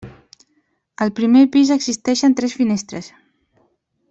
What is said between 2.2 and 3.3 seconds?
tres finestres.